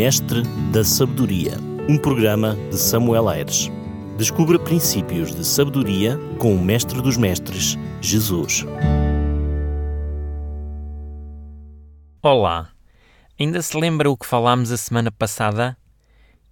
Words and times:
Mestre 0.00 0.40
da 0.72 0.82
Sabedoria, 0.82 1.58
um 1.86 1.98
programa 1.98 2.56
de 2.70 2.78
Samuel 2.78 3.28
Aires. 3.28 3.70
Descubra 4.16 4.58
princípios 4.58 5.34
de 5.34 5.44
sabedoria 5.44 6.18
com 6.38 6.54
o 6.54 6.58
Mestre 6.58 7.02
dos 7.02 7.18
Mestres, 7.18 7.76
Jesus. 8.00 8.64
Olá! 12.22 12.70
Ainda 13.38 13.60
se 13.60 13.76
lembra 13.76 14.10
o 14.10 14.16
que 14.16 14.24
falámos 14.24 14.72
a 14.72 14.78
semana 14.78 15.12
passada? 15.12 15.76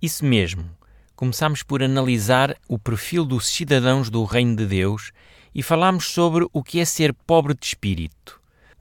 Isso 0.02 0.26
mesmo. 0.26 0.66
Começámos 1.16 1.62
por 1.62 1.82
analisar 1.82 2.54
o 2.68 2.78
perfil 2.78 3.24
dos 3.24 3.48
cidadãos 3.48 4.10
do 4.10 4.24
Reino 4.24 4.56
de 4.56 4.66
Deus 4.66 5.10
e 5.54 5.62
falámos 5.62 6.10
sobre 6.10 6.46
o 6.52 6.62
que 6.62 6.80
é 6.80 6.84
ser 6.84 7.14
pobre 7.14 7.54
de 7.54 7.64
espírito. 7.64 8.38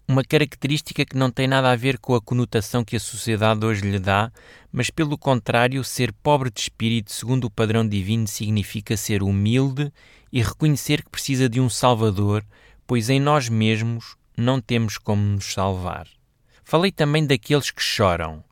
Uma 0.10 0.24
característica 0.24 1.06
que 1.06 1.18
não 1.18 1.30
tem 1.30 1.50
nada 1.50 1.70
a 1.70 1.76
ver 1.76 1.98
com 1.98 2.16
a 2.16 2.22
conotação 2.22 2.82
que 2.82 2.96
a 2.96 3.00
sociedade 3.00 3.66
hoje 3.66 3.82
lhe 3.82 4.00
dá, 4.00 4.32
mas 4.72 4.90
pelo 4.90 5.18
contrário, 5.18 5.84
ser 5.84 6.14
pobre 6.14 6.50
de 6.50 6.62
espírito, 6.62 7.12
segundo 7.12 7.44
o 7.44 7.52
padrão 7.52 7.86
divino, 7.86 8.26
significa 8.26 8.96
ser 8.96 9.22
humilde 9.22 9.92
e 10.32 10.42
reconhecer 10.42 11.04
que 11.04 11.10
precisa 11.10 11.50
de 11.50 11.60
um 11.60 11.70
Salvador, 11.70 12.46
pois 12.88 13.10
em 13.10 13.20
nós 13.20 13.50
mesmos 13.50 14.16
não 14.38 14.62
temos 14.62 14.98
como 14.98 15.22
nos 15.22 15.52
salvar. 15.52 16.08
Falei 16.64 16.92
também 16.92 17.28
daqueles 17.28 17.70
que 17.70 17.82
choram. 17.82 18.47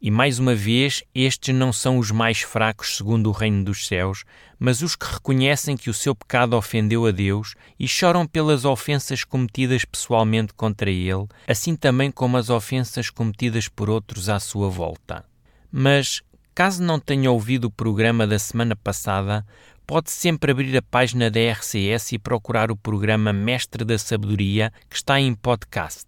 E 0.00 0.12
mais 0.12 0.38
uma 0.38 0.54
vez, 0.54 1.02
estes 1.12 1.52
não 1.52 1.72
são 1.72 1.98
os 1.98 2.12
mais 2.12 2.40
fracos 2.40 2.96
segundo 2.96 3.28
o 3.28 3.32
reino 3.32 3.64
dos 3.64 3.86
céus, 3.86 4.24
mas 4.56 4.80
os 4.80 4.94
que 4.94 5.04
reconhecem 5.04 5.76
que 5.76 5.90
o 5.90 5.94
seu 5.94 6.14
pecado 6.14 6.56
ofendeu 6.56 7.04
a 7.04 7.10
Deus 7.10 7.54
e 7.78 7.88
choram 7.88 8.24
pelas 8.24 8.64
ofensas 8.64 9.24
cometidas 9.24 9.84
pessoalmente 9.84 10.54
contra 10.54 10.88
ele, 10.88 11.26
assim 11.48 11.74
também 11.74 12.12
como 12.12 12.36
as 12.36 12.48
ofensas 12.48 13.10
cometidas 13.10 13.66
por 13.66 13.90
outros 13.90 14.28
à 14.28 14.38
sua 14.38 14.68
volta. 14.68 15.24
Mas, 15.70 16.22
caso 16.54 16.80
não 16.80 17.00
tenha 17.00 17.30
ouvido 17.30 17.64
o 17.64 17.70
programa 17.70 18.24
da 18.24 18.38
semana 18.38 18.76
passada, 18.76 19.44
pode 19.84 20.12
sempre 20.12 20.52
abrir 20.52 20.76
a 20.76 20.82
página 20.82 21.28
da 21.28 21.40
RCS 21.40 22.12
e 22.12 22.18
procurar 22.20 22.70
o 22.70 22.76
programa 22.76 23.32
Mestre 23.32 23.84
da 23.84 23.98
Sabedoria, 23.98 24.72
que 24.88 24.94
está 24.94 25.18
em 25.18 25.34
podcast. 25.34 26.06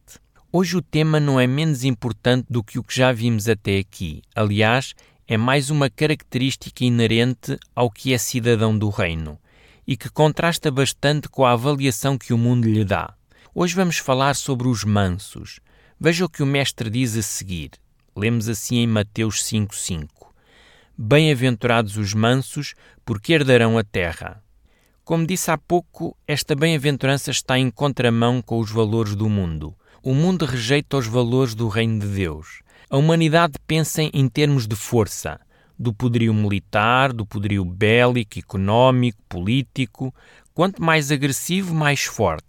Hoje 0.53 0.77
o 0.77 0.83
tema 0.83 1.21
não 1.21 1.39
é 1.39 1.47
menos 1.47 1.85
importante 1.85 2.45
do 2.51 2.61
que 2.65 2.77
o 2.77 2.83
que 2.83 2.97
já 2.97 3.13
vimos 3.13 3.49
até 3.49 3.79
aqui. 3.79 4.21
Aliás, 4.35 4.97
é 5.29 5.37
mais 5.37 5.71
uma 5.71 5.89
característica 5.89 6.85
inerente 6.85 7.57
ao 7.73 7.89
que 7.89 8.13
é 8.13 8.19
cidadão 8.19 8.77
do 8.77 8.89
reino 8.89 9.39
e 9.87 9.97
que 9.97 10.11
contrasta 10.11 10.69
bastante 10.69 11.29
com 11.29 11.45
a 11.45 11.53
avaliação 11.53 12.19
que 12.19 12.33
o 12.33 12.39
mundo 12.39 12.69
lhe 12.69 12.85
dá. 12.85 13.15
Hoje 13.55 13.77
vamos 13.77 13.99
falar 13.99 14.35
sobre 14.35 14.67
os 14.67 14.83
mansos. 14.83 15.61
Veja 16.01 16.25
o 16.25 16.29
que 16.29 16.43
o 16.43 16.47
mestre 16.47 16.91
diz 16.91 17.17
a 17.17 17.23
seguir. 17.23 17.71
Lemos 18.17 18.49
assim 18.49 18.79
em 18.79 18.89
Mateus 18.89 19.45
5:5. 19.45 20.35
Bem-aventurados 20.99 21.97
os 21.97 22.13
mansos, 22.13 22.75
porque 23.05 23.35
herdarão 23.35 23.79
a 23.79 23.85
terra. 23.85 24.43
Como 25.05 25.25
disse 25.25 25.49
há 25.53 25.57
pouco, 25.57 26.17
esta 26.27 26.57
bem-aventurança 26.57 27.31
está 27.31 27.57
em 27.57 27.71
contramão 27.71 28.43
com 28.43 28.59
os 28.59 28.73
valores 28.73 29.15
do 29.15 29.29
mundo 29.29 29.77
o 30.03 30.15
mundo 30.15 30.47
rejeita 30.47 30.97
os 30.97 31.07
valores 31.07 31.55
do 31.55 31.69
reino 31.69 32.01
de 32.01 32.07
Deus. 32.07 32.63
A 32.89 32.97
humanidade 32.97 33.55
pensa 33.67 34.03
em 34.03 34.29
termos 34.29 34.67
de 34.67 34.75
força, 34.75 35.39
do 35.79 35.93
poderio 35.93 36.35
militar, 36.35 37.13
do 37.13 37.25
poderio 37.25 37.65
bélico, 37.65 38.39
económico, 38.39 39.19
político. 39.29 40.15
Quanto 40.53 40.83
mais 40.83 41.11
agressivo, 41.11 41.75
mais 41.75 42.03
forte. 42.05 42.45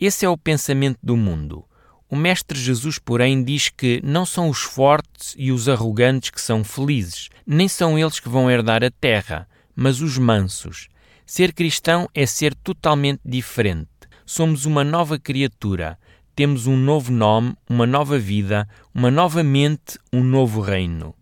Esse 0.00 0.24
é 0.24 0.28
o 0.28 0.36
pensamento 0.36 0.98
do 1.02 1.16
mundo. 1.16 1.64
O 2.08 2.16
Mestre 2.16 2.58
Jesus, 2.58 2.98
porém, 2.98 3.42
diz 3.42 3.68
que 3.68 4.00
não 4.04 4.26
são 4.26 4.48
os 4.48 4.62
fortes 4.62 5.34
e 5.38 5.52
os 5.52 5.68
arrogantes 5.68 6.30
que 6.30 6.40
são 6.40 6.64
felizes, 6.64 7.28
nem 7.46 7.68
são 7.68 7.98
eles 7.98 8.20
que 8.20 8.28
vão 8.28 8.50
herdar 8.50 8.82
a 8.84 8.90
terra, 8.90 9.48
mas 9.74 10.00
os 10.00 10.18
mansos. 10.18 10.88
Ser 11.24 11.52
cristão 11.52 12.08
é 12.14 12.26
ser 12.26 12.54
totalmente 12.54 13.20
diferente. 13.24 13.88
Somos 14.26 14.66
uma 14.66 14.84
nova 14.84 15.18
criatura, 15.18 15.98
temos 16.34 16.66
um 16.66 16.76
novo 16.76 17.12
nome, 17.12 17.54
uma 17.68 17.86
nova 17.86 18.18
vida, 18.18 18.68
uma 18.94 19.10
nova 19.10 19.42
mente, 19.42 19.98
um 20.12 20.22
novo 20.22 20.60
reino. 20.60 21.14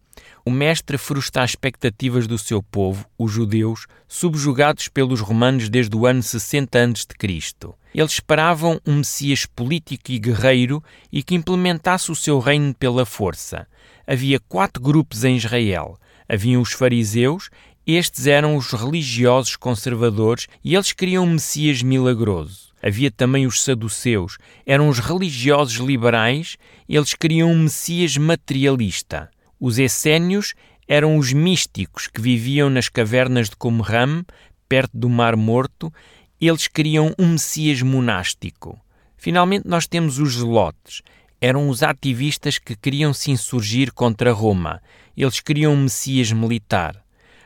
O 0.45 0.51
Mestre 0.51 0.97
frustra 0.97 1.43
as 1.43 1.51
expectativas 1.51 2.27
do 2.27 2.39
seu 2.39 2.63
povo, 2.63 3.05
os 3.19 3.31
judeus, 3.31 3.87
subjugados 4.09 4.89
pelos 4.89 5.21
romanos 5.21 5.69
desde 5.69 5.95
o 5.95 6.07
ano 6.07 6.23
60 6.23 6.79
a.C. 6.79 7.69
Eles 7.95 8.13
esperavam 8.13 8.81
um 8.87 8.97
Messias 8.97 9.45
político 9.45 10.11
e 10.11 10.19
guerreiro 10.19 10.83
e 11.13 11.23
que 11.23 11.35
implementasse 11.35 12.11
o 12.11 12.17
seu 12.17 12.39
reino 12.39 12.75
pela 12.75 13.05
força. 13.05 13.67
Havia 14.07 14.41
quatro 14.41 14.83
grupos 14.83 15.25
em 15.25 15.37
Israel. 15.37 15.99
Haviam 16.29 16.63
os 16.63 16.73
fariseus, 16.73 17.51
estes 17.87 18.27
eram 18.27 18.57
os 18.57 18.71
religiosos 18.73 19.57
conservadores 19.57 20.47
e 20.65 20.75
eles 20.75 20.93
queriam 20.93 21.25
um 21.25 21.33
Messias 21.33 21.83
milagroso. 21.83 22.70
Havia 22.83 23.11
também 23.11 23.47
os 23.47 23.63
saduceus, 23.63 24.39
eram 24.65 24.89
os 24.89 24.99
religiosos 24.99 25.77
liberais, 25.77 26.57
eles 26.89 27.15
queriam 27.15 27.51
um 27.51 27.65
Messias 27.65 28.17
materialista. 28.17 29.31
Os 29.59 29.79
essénios 29.79 30.55
eram 30.89 31.19
os 31.19 31.33
místicos 31.33 32.09
que 32.09 32.21
viviam 32.21 32.71
nas 32.71 32.89
cavernas 32.89 33.51
de 33.51 33.57
Qumran, 33.57 34.25
perto 34.69 34.97
do 34.97 35.09
Mar 35.09 35.37
Morto, 35.37 35.93
eles 36.41 36.67
queriam 36.67 37.15
um 37.19 37.33
Messias 37.33 37.83
monástico. 37.83 38.81
Finalmente, 39.17 39.69
nós 39.69 39.87
temos 39.87 40.19
os 40.19 40.37
zelotes. 40.37 41.03
Eram 41.41 41.69
os 41.69 41.83
ativistas 41.83 42.59
que 42.59 42.75
queriam 42.75 43.13
se 43.13 43.31
insurgir 43.31 43.93
contra 43.93 44.33
Roma. 44.33 44.81
Eles 45.15 45.41
queriam 45.41 45.75
um 45.75 45.83
Messias 45.83 46.33
militar. 46.33 46.97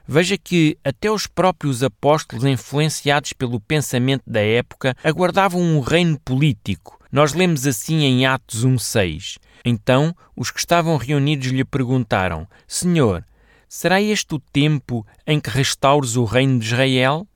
Veja 0.07 0.37
que 0.37 0.77
até 0.85 1.11
os 1.11 1.27
próprios 1.27 1.83
apóstolos, 1.83 2.45
influenciados 2.45 3.33
pelo 3.33 3.59
pensamento 3.59 4.23
da 4.27 4.41
época, 4.41 4.95
aguardavam 5.03 5.61
um 5.61 5.81
reino 5.81 6.21
político. 6.21 6.99
Nós 7.11 7.33
lemos 7.33 7.67
assim 7.67 8.03
em 8.03 8.27
Atos 8.27 8.67
1,6. 8.67 9.39
Então 9.65 10.15
os 10.37 10.51
que 10.51 10.59
estavam 10.59 10.97
reunidos 10.99 11.49
lhe 11.49 11.65
perguntaram: 11.65 12.47
Senhor, 12.67 13.25
será 13.67 14.03
este 14.03 14.35
o 14.35 14.39
tempo 14.39 15.07
em 15.27 15.41
que 15.41 15.49
restaures 15.49 16.17
o 16.17 16.25
reino 16.25 16.59
de 16.59 16.67
Israel? 16.67 17.27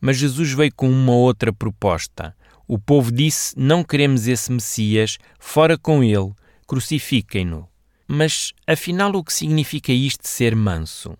Mas 0.00 0.16
Jesus 0.16 0.52
veio 0.52 0.74
com 0.74 0.90
uma 0.90 1.12
outra 1.12 1.52
proposta. 1.52 2.34
O 2.66 2.76
povo 2.76 3.12
disse: 3.12 3.54
Não 3.56 3.84
queremos 3.84 4.26
esse 4.26 4.50
Messias, 4.50 5.16
fora 5.38 5.78
com 5.78 6.02
ele, 6.02 6.32
crucifiquem-no. 6.66 7.68
Mas 8.08 8.52
afinal, 8.66 9.14
o 9.14 9.22
que 9.22 9.32
significa 9.32 9.92
isto 9.92 10.26
ser 10.26 10.56
manso? 10.56 11.16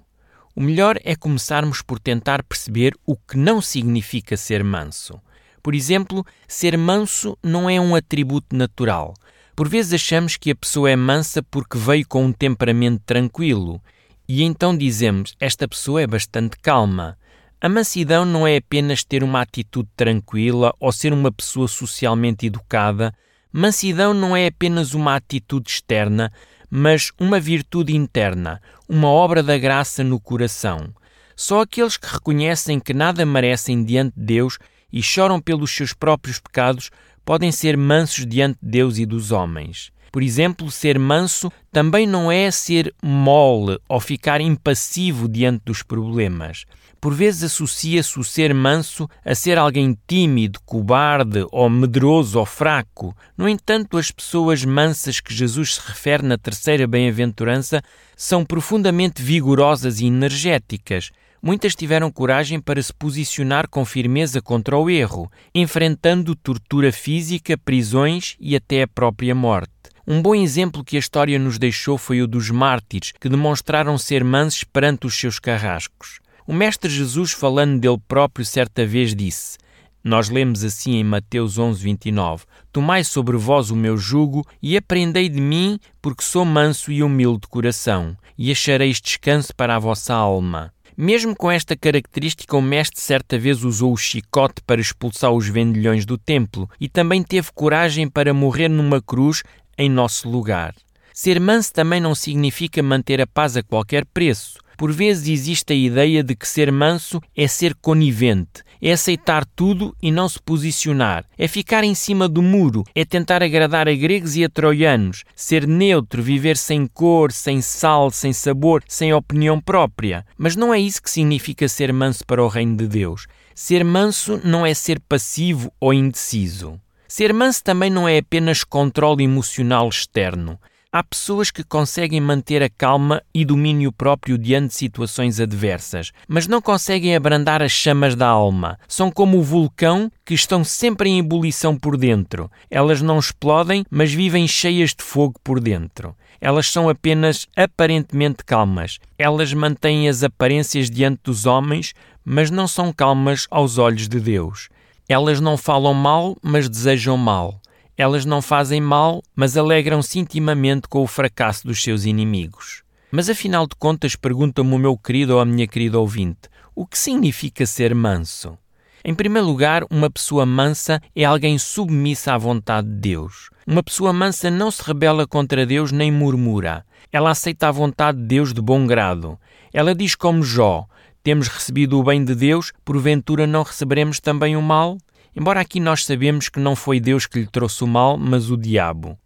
O 0.57 0.61
melhor 0.63 0.99
é 1.05 1.15
começarmos 1.15 1.83
por 1.83 2.01
tentar 2.01 2.43
perceber 2.43 2.95
o 3.05 3.15
que 3.15 3.37
não 3.37 3.61
significa 3.61 4.39
ser 4.39 4.65
manso. 4.65 5.21
Por 5.63 5.75
exemplo, 5.75 6.25
ser 6.49 6.79
manso 6.79 7.37
não 7.43 7.69
é 7.69 7.79
um 7.79 7.95
atributo 7.95 8.57
natural. 8.57 9.13
Por 9.55 9.69
vezes 9.69 9.93
achamos 9.93 10.39
que 10.39 10.51
a 10.51 10.57
pessoa 10.57 10.91
é 10.91 10.97
mansa 10.97 11.43
porque 11.43 11.77
veio 11.77 12.09
com 12.09 12.25
um 12.25 12.33
temperamento 12.33 13.03
tranquilo, 13.05 13.83
e 14.27 14.43
então 14.43 14.75
dizemos: 14.75 15.37
esta 15.39 15.69
pessoa 15.69 16.01
é 16.01 16.07
bastante 16.07 16.57
calma. 16.63 17.19
A 17.61 17.69
mansidão 17.69 18.25
não 18.25 18.47
é 18.47 18.57
apenas 18.57 19.05
ter 19.05 19.23
uma 19.23 19.43
atitude 19.43 19.91
tranquila 19.95 20.73
ou 20.81 20.91
ser 20.91 21.13
uma 21.13 21.31
pessoa 21.31 21.69
socialmente 21.69 22.47
educada. 22.47 23.13
Mansidão 23.53 24.15
não 24.15 24.35
é 24.35 24.47
apenas 24.47 24.95
uma 24.95 25.17
atitude 25.17 25.69
externa, 25.71 26.33
mas 26.71 27.13
uma 27.19 27.39
virtude 27.41 27.95
interna, 27.95 28.61
uma 28.89 29.09
obra 29.09 29.43
da 29.43 29.57
graça 29.59 30.03
no 30.03 30.21
coração. 30.21 30.93
Só 31.35 31.61
aqueles 31.61 31.97
que 31.97 32.07
reconhecem 32.07 32.81
que 32.81 32.95
nada 32.95 33.27
merecem 33.27 33.85
diante 33.85 34.15
de 34.17 34.25
Deus 34.25 34.59
e 34.93 35.03
choram 35.03 35.41
pelos 35.41 35.71
seus 35.71 35.93
próprios 35.93 36.39
pecados 36.39 36.91
podem 37.25 37.53
ser 37.53 37.77
mansos 37.77 38.25
diante 38.25 38.59
de 38.63 38.71
Deus 38.71 38.99
e 38.99 39.05
dos 39.05 39.33
homens. 39.33 39.91
Por 40.13 40.23
exemplo, 40.23 40.71
ser 40.71 40.99
manso 40.99 41.53
também 41.71 42.07
não 42.07 42.33
é 42.33 42.51
ser 42.51 42.95
mole 43.03 43.79
ou 43.89 44.01
ficar 44.01 44.41
impassivo 44.41 45.29
diante 45.29 45.63
dos 45.67 45.83
problemas. 45.83 46.65
Por 47.07 47.15
vezes 47.15 47.45
associa-se 47.45 48.19
o 48.19 48.25
ser 48.25 48.53
manso 48.53 49.09
a 49.25 49.33
ser 49.33 49.59
alguém 49.59 49.97
tímido, 50.09 50.59
cobarde 50.67 51.47
ou 51.53 51.71
medroso 51.71 52.37
ou 52.37 52.45
fraco. 52.45 53.17
No 53.39 53.49
entanto, 53.49 53.97
as 53.97 54.11
pessoas 54.11 54.65
mansas 54.65 55.21
que 55.21 55.33
Jesus 55.33 55.77
se 55.77 55.83
refere 55.87 56.25
na 56.25 56.37
terceira 56.37 56.85
bem-aventurança 56.85 57.81
são 58.17 58.45
profundamente 58.45 59.23
vigorosas 59.23 60.01
e 60.01 60.07
energéticas. 60.07 61.13
Muitas 61.41 61.77
tiveram 61.77 62.11
coragem 62.11 62.59
para 62.59 62.83
se 62.83 62.93
posicionar 62.93 63.69
com 63.69 63.85
firmeza 63.85 64.43
contra 64.43 64.77
o 64.77 64.91
erro, 64.91 65.31
enfrentando 65.55 66.35
tortura 66.35 66.91
física, 66.91 67.57
prisões 67.57 68.35
e 68.41 68.57
até 68.57 68.83
a 68.83 68.89
própria 68.89 69.33
morte. 69.33 69.71
Um 70.05 70.21
bom 70.21 70.35
exemplo 70.35 70.83
que 70.83 70.97
a 70.97 70.99
história 70.99 71.39
nos 71.39 71.57
deixou 71.57 71.99
foi 71.99 72.21
o 72.21 72.27
dos 72.27 72.51
mártires, 72.51 73.13
que 73.13 73.29
demonstraram 73.29 73.97
ser 73.97 74.25
mansos 74.25 74.65
perante 74.65 75.07
os 75.07 75.15
seus 75.15 75.39
carrascos. 75.39 76.26
O 76.49 76.53
Mestre 76.53 76.89
Jesus, 76.89 77.33
falando 77.33 77.81
dele 77.81 77.99
próprio, 78.07 78.47
certa 78.47 78.87
vez 78.87 79.17
disse: 79.17 79.59
Nós 80.05 80.29
lemos 80.29 80.63
assim 80.63 80.95
em 80.95 81.03
Mateus 81.03 81.59
11, 81.59 81.83
29: 81.83 82.45
Tomai 82.71 83.03
sobre 83.03 83.37
vós 83.37 83.73
o 83.73 83.77
meu 83.77 83.99
jugo 83.99 84.47
e 84.63 84.77
aprendei 84.77 85.29
de 85.29 85.41
mim, 85.41 85.77
porque 86.01 86.23
sou 86.23 86.45
manso 86.45 86.93
e 86.93 87.03
humilde 87.03 87.41
de 87.41 87.49
coração, 87.49 88.17
e 88.39 88.53
achareis 88.53 89.01
descanso 89.01 89.53
para 89.57 89.75
a 89.75 89.81
vossa 89.81 90.15
alma. 90.15 90.73
Mesmo 90.97 91.35
com 91.35 91.51
esta 91.51 91.77
característica, 91.77 92.57
o 92.57 92.63
mestre 92.63 93.01
certa 93.01 93.37
vez 93.37 93.65
usou 93.65 93.93
o 93.93 93.97
chicote 93.97 94.63
para 94.65 94.81
expulsar 94.81 95.33
os 95.33 95.49
vendilhões 95.49 96.07
do 96.07 96.17
templo 96.17 96.71
e 96.81 96.89
também 96.89 97.25
teve 97.25 97.51
coragem 97.53 98.09
para 98.09 98.33
morrer 98.33 98.69
numa 98.69 99.03
cruz 99.03 99.43
em 99.77 99.91
nosso 99.91 100.31
lugar. 100.31 100.77
Ser 101.19 101.41
manso 101.41 101.73
também 101.73 101.99
não 101.99 102.15
significa 102.15 102.83
manter 102.83 103.23
a 103.23 103.27
paz 103.27 103.57
a 103.57 103.63
qualquer 103.63 104.05
preço. 104.05 104.59
Por 104.77 104.93
vezes 104.93 105.29
existe 105.29 105.73
a 105.73 105.75
ideia 105.75 106.23
de 106.23 106.37
que 106.37 106.47
ser 106.47 106.71
manso 106.71 107.23
é 107.35 107.49
ser 107.49 107.75
conivente, 107.77 108.63
é 108.83 108.93
aceitar 108.93 109.47
tudo 109.47 109.97
e 110.03 110.13
não 110.13 110.29
se 110.29 110.39
posicionar, 110.39 111.25
é 111.39 111.49
ficar 111.49 111.85
em 111.85 111.95
cima 111.95 112.29
do 112.29 112.43
muro, 112.43 112.85
é 112.95 113.03
tentar 113.03 113.43
agradar 113.43 113.89
a 113.89 113.95
gregos 113.95 114.37
e 114.37 114.45
a 114.45 114.49
troianos, 114.51 115.25
ser 115.35 115.67
neutro, 115.67 116.23
viver 116.23 116.59
sem 116.59 116.87
cor, 116.87 117.33
sem 117.33 117.63
sal, 117.63 118.11
sem 118.11 118.35
sabor, 118.35 118.85
sem 118.87 119.15
opinião 119.15 119.59
própria. 119.59 120.23
Mas 120.37 120.55
não 120.55 120.75
é 120.75 120.79
isso 120.79 121.01
que 121.01 121.11
significa 121.11 121.67
ser 121.67 121.95
manso 121.95 122.27
para 122.27 122.45
o 122.45 122.49
reino 122.49 122.77
de 122.77 122.87
Deus. 122.87 123.27
Ser 123.55 123.83
manso 123.83 124.39
não 124.45 124.67
é 124.67 124.75
ser 124.75 125.01
passivo 125.01 125.73
ou 125.81 125.95
indeciso. 125.95 126.79
Ser 127.09 127.33
manso 127.33 127.65
também 127.65 127.89
não 127.89 128.07
é 128.07 128.19
apenas 128.19 128.63
controle 128.63 129.25
emocional 129.25 129.89
externo. 129.89 130.61
Há 130.99 131.03
pessoas 131.03 131.51
que 131.51 131.63
conseguem 131.63 132.23
manter 132.23 132.63
a 132.63 132.71
calma 132.71 133.23
e 133.35 133.45
domínio 133.45 133.93
próprio 133.93 134.39
diante 134.39 134.69
de 134.69 134.77
situações 134.77 135.39
adversas, 135.39 136.11
mas 136.27 136.47
não 136.47 136.59
conseguem 136.59 137.15
abrandar 137.15 137.63
as 137.63 137.71
chamas 137.71 138.15
da 138.15 138.27
alma. 138.27 138.79
São 138.89 139.11
como 139.11 139.37
o 139.37 139.43
vulcão 139.43 140.11
que 140.25 140.33
estão 140.33 140.65
sempre 140.65 141.11
em 141.11 141.19
ebulição 141.19 141.77
por 141.77 141.99
dentro. 141.99 142.51
Elas 142.71 143.03
não 143.03 143.19
explodem, 143.19 143.85
mas 143.91 144.11
vivem 144.11 144.49
cheias 144.49 144.95
de 144.95 145.05
fogo 145.05 145.39
por 145.45 145.61
dentro. 145.61 146.17
Elas 146.41 146.73
são 146.73 146.89
apenas 146.89 147.47
aparentemente 147.55 148.43
calmas. 148.43 148.99
Elas 149.19 149.53
mantêm 149.53 150.09
as 150.09 150.23
aparências 150.23 150.89
diante 150.89 151.21
dos 151.25 151.45
homens, 151.45 151.93
mas 152.25 152.51
não 152.51 152.67
são 152.67 152.91
calmas 152.91 153.47
aos 153.51 153.77
olhos 153.77 154.09
de 154.09 154.19
Deus. 154.19 154.71
Elas 155.07 155.43
não 155.43 155.59
falam 155.59 155.93
mal, 155.93 156.39
mas 156.43 156.71
desejam 156.71 157.19
mal. 157.19 157.61
Elas 157.99 158.27
não 158.27 158.43
fazem 158.43 158.81
mal, 158.81 159.23
mas 159.35 159.57
alegram-se 159.57 160.19
intimamente 160.19 160.87
com 160.87 161.03
o 161.03 161.07
fracasso 161.07 161.67
dos 161.67 161.83
seus 161.83 162.05
inimigos. 162.05 162.83
Mas 163.11 163.31
afinal 163.31 163.67
de 163.67 163.75
contas, 163.75 164.15
pergunta-me 164.15 164.75
o 164.75 164.79
meu 164.79 164.99
querido 164.99 165.35
ou 165.35 165.41
a 165.41 165.45
minha 165.47 165.67
querida 165.67 165.99
ouvinte: 165.99 166.51
o 166.75 166.87
que 166.87 166.99
significa 166.99 167.65
ser 167.65 167.95
manso? 167.95 168.59
Em 169.03 169.15
primeiro 169.15 169.47
lugar, 169.47 169.85
uma 169.89 170.11
pessoa 170.11 170.45
mansa 170.45 171.01
é 171.15 171.25
alguém 171.25 171.57
submissa 171.59 172.35
à 172.35 172.39
vontade 172.39 172.89
de 172.89 172.97
Deus. 172.97 173.49
Uma 173.67 173.83
pessoa 173.83 174.13
mansa 174.13 174.51
não 174.51 174.71
se 174.71 174.83
rebela 174.83 175.27
contra 175.27 175.65
Deus 175.65 175.91
nem 175.91 176.11
murmura. 176.11 176.85
Ela 177.11 177.31
aceita 177.31 177.69
a 177.69 177.73
vontade 177.73 178.19
de 178.19 178.25
Deus 178.25 178.53
de 178.53 178.61
bom 178.61 178.87
grado. 178.87 179.39
Ela 179.73 179.95
diz 179.95 180.15
como 180.15 180.43
Jó: 180.43 180.87
Temos 181.23 181.49
recebido 181.49 181.99
o 181.99 182.03
bem 182.03 182.23
de 182.25 182.35
Deus, 182.35 182.73
porventura 182.85 183.47
não 183.47 183.63
receberemos 183.63 184.21
também 184.21 184.55
o 184.55 184.61
mal? 184.61 184.99
Embora 185.37 185.61
aqui 185.61 185.79
nós 185.79 186.07
sabemos 186.07 186.49
que 186.49 186.59
não 186.59 186.75
foi 186.75 186.99
Deus 186.99 187.27
que 187.27 187.41
lhe 187.41 187.47
trouxe 187.47 187.85
o 187.85 187.87
mal, 187.87 188.17
mas 188.17 188.51
o 188.51 188.57
diabo. 188.57 189.19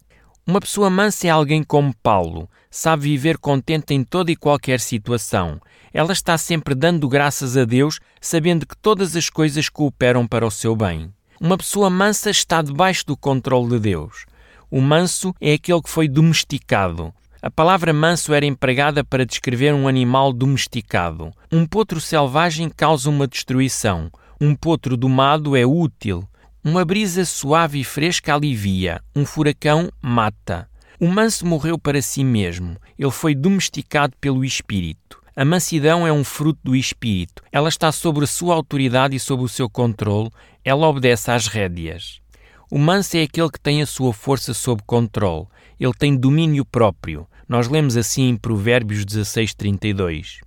Uma 0.45 0.61
pessoa 0.61 0.91
mansa 0.91 1.29
é 1.29 1.31
alguém 1.31 1.63
como 1.63 1.95
Paulo, 2.03 2.51
sabe 2.69 3.05
viver 3.05 3.39
contente 3.39 3.95
em 3.95 4.03
toda 4.03 4.33
e 4.33 4.37
qualquer 4.37 4.81
situação. 4.81 5.61
Ela 5.95 6.13
está 6.13 6.37
sempre 6.37 6.75
dando 6.75 7.09
graças 7.09 7.57
a 7.57 7.65
Deus, 7.65 8.01
sabendo 8.21 8.67
que 8.67 8.77
todas 8.77 9.15
as 9.15 9.31
coisas 9.31 9.69
cooperam 9.69 10.27
para 10.27 10.45
o 10.45 10.51
seu 10.51 10.75
bem. 10.75 11.13
Uma 11.41 11.57
pessoa 11.57 11.89
mansa 11.89 12.29
está 12.29 12.61
debaixo 12.61 13.07
do 13.07 13.17
controle 13.17 13.69
de 13.71 13.79
Deus. 13.79 14.27
O 14.69 14.81
manso 14.81 15.33
é 15.41 15.53
aquele 15.53 15.81
que 15.81 15.91
foi 15.91 16.09
domesticado. 16.09 17.15
A 17.41 17.51
palavra 17.51 17.93
manso 17.93 18.35
era 18.35 18.45
empregada 18.45 19.05
para 19.05 19.25
descrever 19.25 19.73
um 19.73 19.87
animal 19.87 20.33
domesticado. 20.33 21.31
Um 21.53 21.65
potro 21.65 22.01
selvagem 22.01 22.69
causa 22.69 23.09
uma 23.09 23.29
destruição. 23.29 24.11
Um 24.43 24.55
potro 24.55 24.97
domado 24.97 25.55
é 25.55 25.67
útil. 25.67 26.27
Uma 26.65 26.83
brisa 26.83 27.27
suave 27.27 27.81
e 27.81 27.85
fresca 27.85 28.33
alivia. 28.33 29.03
Um 29.15 29.27
furacão 29.27 29.91
mata. 30.01 30.67
O 30.99 31.07
manso 31.09 31.45
morreu 31.45 31.79
para 31.79 32.01
si 32.01 32.25
mesmo. 32.25 32.79
Ele 32.99 33.11
foi 33.11 33.35
domesticado 33.35 34.15
pelo 34.19 34.43
espírito. 34.43 35.21
A 35.37 35.45
mansidão 35.45 36.07
é 36.07 36.13
um 36.13 36.25
fruto 36.25 36.59
do 36.65 36.75
espírito. 36.75 37.43
Ela 37.53 37.69
está 37.69 37.93
sobre 37.93 38.25
a 38.25 38.27
sua 38.27 38.55
autoridade 38.55 39.15
e 39.15 39.21
sob 39.21 39.43
o 39.43 39.49
seu 39.49 39.69
controle. 39.69 40.31
Ela 40.65 40.89
obedece 40.89 41.31
às 41.31 41.47
rédeas. 41.47 42.23
O 42.71 42.79
manso 42.79 43.19
é 43.19 43.23
aquele 43.25 43.51
que 43.51 43.61
tem 43.61 43.83
a 43.83 43.87
sua 43.87 44.15
força 44.15 44.55
sob 44.55 44.83
controle. 44.87 45.49
Ele 45.79 45.93
tem 45.93 46.17
domínio 46.17 46.65
próprio. 46.65 47.27
Nós 47.47 47.69
lemos 47.69 47.95
assim 47.95 48.31
em 48.31 48.37
Provérbios 48.39 49.05
16:32. 49.05 50.39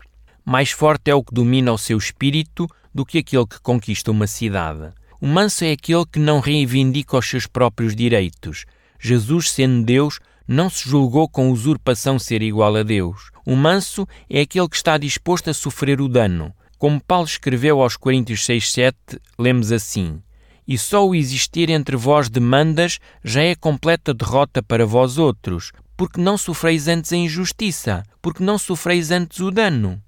Mais 0.44 0.72
forte 0.72 1.12
é 1.12 1.16
o 1.16 1.24
que 1.24 1.32
domina 1.34 1.72
o 1.72 1.78
seu 1.78 2.00
espírito 2.00 2.68
do 2.94 3.06
que 3.06 3.18
aquele 3.18 3.48
que 3.48 3.60
conquista 3.60 4.12
uma 4.12 4.28
cidade. 4.28 4.94
O 5.20 5.28
manso 5.28 5.64
é 5.64 5.72
aquele 5.72 6.06
que 6.06 6.20
não 6.20 6.40
reivindica 6.40 7.18
os 7.18 7.30
seus 7.30 7.48
próprios 7.48 7.96
direitos. 7.96 8.66
Jesus, 9.00 9.52
sendo 9.52 9.86
Deus, 9.86 10.20
não 10.48 10.70
se 10.70 10.88
julgou 10.88 11.28
com 11.30 11.50
usurpação 11.50 12.20
ser 12.20 12.42
igual 12.42 12.76
a 12.76 12.84
Deus. 12.84 13.32
O 13.46 13.56
manso 13.56 14.06
é 14.30 14.42
aquele 14.42 14.68
que 14.68 14.76
está 14.76 14.98
disposto 14.98 15.50
a 15.50 15.54
sofrer 15.54 16.02
o 16.02 16.10
dano. 16.10 16.54
Como 16.78 17.02
Paulo 17.02 17.26
escreveu 17.26 17.82
aos 17.82 17.96
Coríntios 17.96 18.42
6,7, 18.42 18.94
lemos 19.40 19.72
assim: 19.72 20.22
E 20.68 20.78
só 20.78 21.08
o 21.08 21.16
existir 21.16 21.70
entre 21.70 21.96
vós 21.96 22.30
demandas 22.30 23.00
já 23.24 23.42
é 23.42 23.56
completa 23.56 24.14
derrota 24.14 24.62
para 24.62 24.86
vós 24.86 25.18
outros, 25.18 25.72
porque 25.96 26.20
não 26.20 26.38
sofreis 26.38 26.90
antes 26.90 27.14
a 27.14 27.16
injustiça, 27.16 28.04
porque 28.22 28.44
não 28.44 28.58
sofreis 28.58 29.12
antes 29.12 29.40
o 29.40 29.50
dano. 29.50 30.03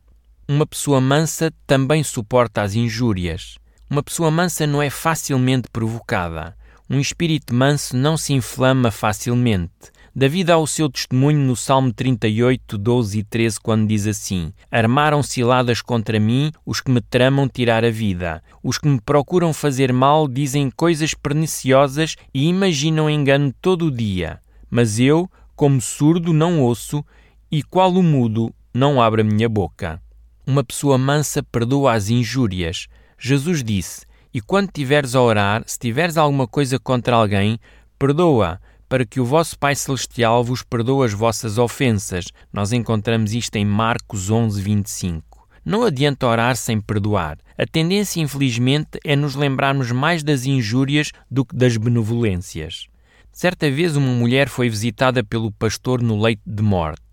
Uma 0.47 0.67
pessoa 0.67 1.01
mansa 1.01 1.51
também 1.65 2.03
suporta 2.03 2.61
as 2.61 2.75
injúrias. 2.75 3.57
Uma 3.89 4.03
pessoa 4.03 4.29
mansa 4.29 4.67
não 4.67 4.79
é 4.79 4.91
facilmente 4.91 5.67
provocada. 5.73 6.55
Um 6.87 6.99
espírito 6.99 7.51
manso 7.51 7.97
não 7.97 8.15
se 8.15 8.31
inflama 8.31 8.91
facilmente. 8.91 9.71
Davi 10.15 10.43
dá 10.43 10.55
o 10.59 10.67
seu 10.67 10.87
testemunho 10.87 11.39
no 11.39 11.55
Salmo 11.55 11.91
38, 11.91 12.77
12 12.77 13.17
e 13.17 13.23
13, 13.23 13.59
quando 13.59 13.87
diz 13.87 14.05
assim: 14.05 14.53
Armaram 14.69 15.23
ciladas 15.23 15.81
contra 15.81 16.19
mim 16.19 16.51
os 16.63 16.79
que 16.79 16.91
me 16.91 17.01
tramam 17.01 17.49
tirar 17.49 17.83
a 17.83 17.89
vida. 17.89 18.43
Os 18.61 18.77
que 18.77 18.87
me 18.87 19.01
procuram 19.01 19.51
fazer 19.51 19.91
mal 19.91 20.27
dizem 20.27 20.69
coisas 20.69 21.15
perniciosas 21.15 22.15
e 22.31 22.47
imaginam 22.47 23.09
engano 23.09 23.51
todo 23.59 23.87
o 23.87 23.91
dia. 23.91 24.39
Mas 24.69 24.99
eu, 24.99 25.27
como 25.55 25.81
surdo, 25.81 26.31
não 26.31 26.61
ouço, 26.61 27.03
e 27.51 27.63
qual 27.63 27.91
o 27.91 28.03
mudo, 28.03 28.53
não 28.71 29.01
abro 29.01 29.21
a 29.21 29.23
minha 29.23 29.49
boca. 29.49 30.04
Uma 30.47 30.63
pessoa 30.63 30.95
mansa 30.95 31.41
perdoa 31.41 31.93
as 31.93 32.09
injúrias. 32.09 32.87
Jesus 33.17 33.63
disse: 33.63 34.05
E 34.31 34.39
quando 34.39 34.69
tiveres 34.71 35.15
a 35.15 35.21
orar, 35.21 35.63
se 35.65 35.79
tiveres 35.79 36.17
alguma 36.17 36.47
coisa 36.47 36.77
contra 36.77 37.15
alguém, 37.15 37.57
perdoa, 37.97 38.61
para 38.87 39.05
que 39.07 39.19
o 39.19 39.25
vosso 39.25 39.57
Pai 39.57 39.73
Celestial 39.73 40.43
vos 40.43 40.61
perdoe 40.61 41.07
as 41.07 41.13
vossas 41.13 41.57
ofensas. 41.57 42.25
Nós 42.53 42.71
encontramos 42.71 43.33
isto 43.33 43.55
em 43.55 43.65
Marcos 43.65 44.29
11, 44.29 44.61
25. 44.61 45.47
Não 45.65 45.83
adianta 45.83 46.27
orar 46.27 46.55
sem 46.55 46.79
perdoar. 46.79 47.39
A 47.57 47.65
tendência, 47.65 48.21
infelizmente, 48.21 48.99
é 49.03 49.15
nos 49.15 49.33
lembrarmos 49.33 49.91
mais 49.91 50.21
das 50.21 50.45
injúrias 50.45 51.11
do 51.29 51.43
que 51.43 51.55
das 51.55 51.75
benevolências. 51.75 52.85
Certa 53.31 53.69
vez, 53.71 53.95
uma 53.95 54.13
mulher 54.13 54.47
foi 54.47 54.69
visitada 54.69 55.23
pelo 55.23 55.51
pastor 55.51 56.03
no 56.03 56.21
leito 56.21 56.43
de 56.45 56.61
morte. 56.61 57.04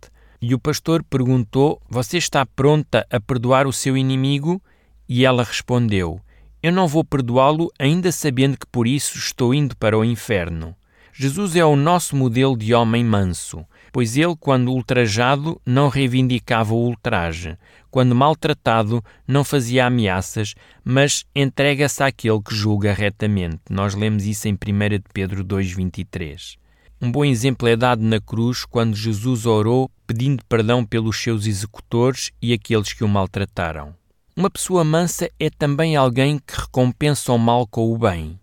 E 0.45 0.55
o 0.55 0.59
pastor 0.59 1.05
perguntou: 1.05 1.81
Você 1.89 2.19
está 2.19 2.45
pronta 2.45 3.07
a 3.09 3.21
perdoar 3.21 3.65
o 3.65 3.73
seu 3.73 3.97
inimigo? 3.97 4.61
E 5.09 5.25
ela 5.25 5.45
respondeu: 5.45 6.21
Eu 6.61 6.73
não 6.73 6.89
vou 6.89 7.05
perdoá-lo, 7.05 7.71
ainda 7.79 8.11
sabendo 8.11 8.59
que 8.59 8.67
por 8.67 8.89
isso 8.89 9.17
estou 9.17 9.55
indo 9.55 9.77
para 9.77 9.97
o 9.97 10.05
inferno. 10.05 10.75
Jesus 11.13 11.55
é 11.55 11.65
o 11.65 11.77
nosso 11.77 12.17
modelo 12.17 12.57
de 12.57 12.75
homem 12.75 13.05
manso, 13.05 13.65
pois 13.93 14.17
ele, 14.17 14.35
quando 14.35 14.73
ultrajado, 14.73 15.61
não 15.65 15.89
reivindicava 15.89 16.75
o 16.75 16.89
ultraje, 16.89 17.57
quando 17.89 18.13
maltratado, 18.13 19.05
não 19.29 19.45
fazia 19.45 19.87
ameaças, 19.87 20.55
mas 20.83 21.25
entrega-se 21.37 22.03
àquele 22.03 22.43
que 22.43 22.55
julga 22.55 22.93
retamente. 22.93 23.61
Nós 23.71 23.95
lemos 23.95 24.25
isso 24.25 24.49
em 24.49 24.55
1 24.55 24.57
Pedro 25.13 25.45
2,23. 25.45 26.57
Um 27.05 27.11
bom 27.11 27.25
exemplo 27.25 27.67
é 27.67 27.75
dado 27.75 28.01
na 28.01 28.21
cruz 28.21 28.65
quando 28.65 28.95
Jesus 28.95 29.45
orou 29.45 29.91
pedindo 30.07 30.45
perdão 30.45 30.85
pelos 30.85 31.21
seus 31.21 31.47
executores 31.47 32.31
e 32.41 32.53
aqueles 32.53 32.93
que 32.93 33.03
o 33.03 33.09
maltrataram. 33.09 33.93
Uma 34.37 34.49
pessoa 34.49 34.85
mansa 34.85 35.29
é 35.37 35.51
também 35.51 35.97
alguém 35.97 36.39
que 36.39 36.61
recompensa 36.61 37.33
o 37.33 37.39
mal 37.39 37.67
com 37.67 37.93
o 37.93 37.99
bem. 37.99 38.39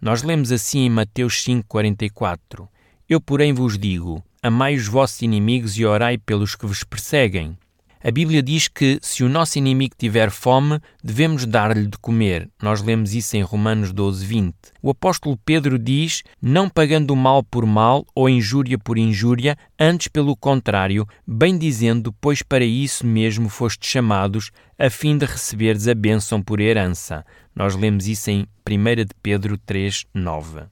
Nós 0.00 0.22
lemos 0.22 0.52
assim 0.52 0.86
em 0.86 0.90
Mateus 0.90 1.44
5,44: 1.44 2.68
Eu, 3.08 3.20
porém, 3.20 3.52
vos 3.52 3.76
digo: 3.76 4.22
amai 4.40 4.76
os 4.76 4.86
vossos 4.86 5.20
inimigos 5.20 5.76
e 5.76 5.84
orai 5.84 6.16
pelos 6.16 6.54
que 6.54 6.66
vos 6.66 6.84
perseguem. 6.84 7.58
A 8.06 8.10
Bíblia 8.10 8.42
diz 8.42 8.68
que 8.68 8.98
se 9.00 9.24
o 9.24 9.30
nosso 9.30 9.56
inimigo 9.56 9.94
tiver 9.96 10.30
fome, 10.30 10.78
devemos 11.02 11.46
dar-lhe 11.46 11.86
de 11.86 11.96
comer. 11.96 12.50
Nós 12.62 12.82
lemos 12.82 13.14
isso 13.14 13.34
em 13.34 13.40
Romanos 13.40 13.94
12, 13.94 14.26
20. 14.26 14.54
O 14.82 14.90
apóstolo 14.90 15.38
Pedro 15.42 15.78
diz: 15.78 16.22
Não 16.38 16.68
pagando 16.68 17.16
mal 17.16 17.42
por 17.42 17.64
mal 17.64 18.04
ou 18.14 18.28
injúria 18.28 18.78
por 18.78 18.98
injúria, 18.98 19.56
antes 19.80 20.08
pelo 20.08 20.36
contrário, 20.36 21.08
bem 21.26 21.56
dizendo, 21.56 22.12
pois 22.20 22.42
para 22.42 22.62
isso 22.62 23.06
mesmo 23.06 23.48
fostes 23.48 23.88
chamados, 23.88 24.50
a 24.78 24.90
fim 24.90 25.16
de 25.16 25.24
receberes 25.24 25.88
a 25.88 25.94
bênção 25.94 26.42
por 26.42 26.60
herança. 26.60 27.24
Nós 27.56 27.74
lemos 27.74 28.06
isso 28.06 28.30
em 28.30 28.46
1 28.68 28.96
de 28.96 29.14
Pedro 29.22 29.56
3, 29.56 30.04
9. 30.12 30.64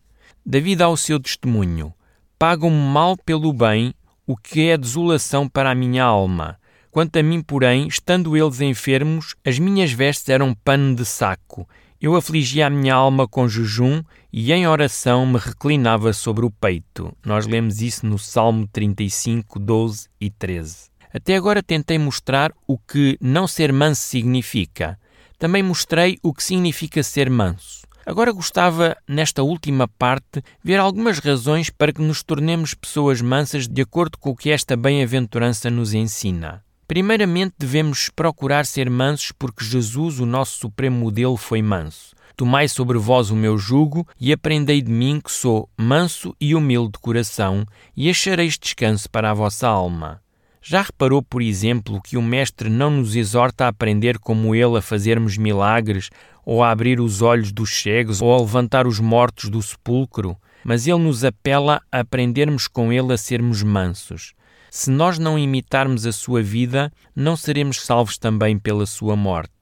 Davi 0.45 0.77
dá 0.77 0.91
o 0.91 0.99
seu 0.99 1.19
testemunho: 1.19 1.95
Pagam-me 2.39 2.77
mal 2.77 3.17
pelo 3.17 3.55
bem, 3.55 3.95
o 4.27 4.37
que 4.37 4.69
é 4.69 4.77
desolação 4.77 5.49
para 5.49 5.71
a 5.71 5.75
minha 5.75 6.05
alma. 6.05 6.61
Quanto 6.93 7.19
a 7.19 7.23
mim, 7.23 7.41
porém, 7.41 7.87
estando 7.87 8.37
eles 8.37 8.61
enfermos, 8.61 9.35
as 9.43 9.59
minhas 9.59 9.91
vestes 9.91 10.29
eram 10.29 10.55
pano 10.55 10.95
de 10.95 11.07
saco. 11.07 11.67
Eu 11.99 12.15
afligia 12.15 12.67
a 12.67 12.71
minha 12.71 12.95
alma 12.95 13.27
com 13.27 13.49
jejum 13.49 14.03
e 14.31 14.53
em 14.53 14.69
oração 14.69 15.25
me 15.25 15.39
reclinava 15.39 16.13
sobre 16.13 16.45
o 16.45 16.51
peito. 16.51 17.17
Nós 17.25 17.47
lemos 17.47 17.81
isso 17.81 18.05
no 18.05 18.19
Salmo 18.19 18.69
35, 18.71 19.59
12 19.59 20.07
e 20.21 20.29
13. 20.29 20.91
Até 21.15 21.35
agora 21.35 21.63
tentei 21.63 21.97
mostrar 21.97 22.53
o 22.69 22.77
que 22.77 23.17
não 23.23 23.49
ser 23.49 23.73
manso 23.73 24.03
significa. 24.03 24.99
Também 25.39 25.63
mostrei 25.63 26.19
o 26.23 26.35
que 26.35 26.45
significa 26.45 27.03
ser 27.03 27.31
manso. 27.31 27.87
Agora 28.05 28.33
gostava, 28.33 28.95
nesta 29.09 29.43
última 29.43 29.89
parte, 29.89 30.43
ver 30.63 30.79
algumas 30.79 31.19
razões 31.21 31.71
para 31.71 31.91
que 31.91 32.03
nos 32.03 32.23
tornemos 32.23 32.75
pessoas 32.75 33.23
mansas 33.23 33.67
de 33.67 33.81
acordo 33.81 34.19
com 34.19 34.29
o 34.29 34.37
que 34.37 34.51
esta 34.51 34.77
bem-aventurança 34.77 35.71
nos 35.71 35.95
ensina. 35.95 36.63
Primeiramente, 36.93 37.55
devemos 37.59 38.11
procurar 38.11 38.67
ser 38.67 38.91
mansos 38.91 39.33
porque 39.33 39.65
Jesus, 39.65 40.21
o 40.21 40.27
nosso 40.27 40.59
supremo 40.59 40.99
modelo, 40.99 41.39
foi 41.39 41.63
manso. 41.63 42.15
Tomai 42.37 42.69
sobre 42.69 42.99
vós 42.99 43.31
o 43.31 43.35
meu 43.35 43.57
jugo 43.57 44.07
e 44.21 44.31
aprendei 44.31 44.83
de 44.83 44.93
mim 44.93 45.19
que 45.19 45.33
sou 45.33 45.71
manso 45.75 46.37
e 46.39 46.55
humilde 46.55 46.93
de 46.93 46.99
coração, 46.99 47.65
e 47.97 48.11
achareis 48.11 48.59
descanso 48.59 49.09
para 49.09 49.31
a 49.31 49.33
vossa 49.33 49.67
alma. 49.67 50.21
Já 50.61 50.83
reparou, 50.83 51.23
por 51.23 51.41
exemplo, 51.41 51.99
que 52.03 52.19
o 52.19 52.23
Mestre 52.23 52.69
não 52.69 52.91
nos 52.91 53.17
exorta 53.17 53.65
a 53.65 53.69
aprender 53.69 54.19
como 54.19 54.55
ele 54.55 54.77
a 54.77 54.83
fazermos 54.83 55.39
milagres, 55.39 56.11
ou 56.45 56.63
a 56.63 56.71
abrir 56.71 57.01
os 57.01 57.23
olhos 57.23 57.53
dos 57.53 57.71
cegos, 57.71 58.21
ou 58.21 58.35
a 58.35 58.39
levantar 58.39 58.87
os 58.87 59.01
mortos 59.01 59.49
do 59.49 59.63
sepulcro, 59.63 60.37
mas 60.63 60.87
ele 60.87 60.99
nos 60.99 61.25
apela 61.25 61.81
a 61.91 62.01
aprendermos 62.01 62.69
com 62.69 62.93
ele 62.93 63.15
a 63.15 63.17
sermos 63.17 63.63
mansos. 63.63 64.35
Se 64.75 64.91
nós 64.91 65.19
não 65.19 65.39
imitarmos 65.39 66.07
a 66.07 66.13
sua 66.13 66.43
vida, 66.43 66.91
não 67.15 67.37
seremos 67.37 67.83
salvos 67.83 68.17
também 68.17 68.59
pela 68.59 68.87
sua 68.87 69.15
morte. 69.15 69.53